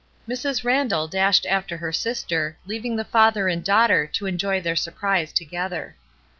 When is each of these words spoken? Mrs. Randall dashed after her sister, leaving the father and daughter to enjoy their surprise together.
Mrs. 0.27 0.63
Randall 0.63 1.07
dashed 1.07 1.45
after 1.45 1.77
her 1.77 1.91
sister, 1.93 2.57
leaving 2.65 2.95
the 2.95 3.05
father 3.05 3.47
and 3.47 3.63
daughter 3.63 4.07
to 4.07 4.25
enjoy 4.25 4.59
their 4.59 4.75
surprise 4.75 5.31
together. 5.31 5.95